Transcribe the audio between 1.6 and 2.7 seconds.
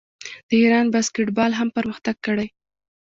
پرمختګ کړی.